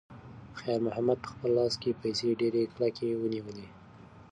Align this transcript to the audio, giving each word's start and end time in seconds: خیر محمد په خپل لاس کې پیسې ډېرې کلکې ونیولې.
خیر 0.59 0.79
محمد 0.87 1.17
په 1.23 1.27
خپل 1.33 1.49
لاس 1.57 1.73
کې 1.81 1.99
پیسې 2.01 2.27
ډېرې 2.39 2.71
کلکې 2.75 3.19
ونیولې. 3.21 3.67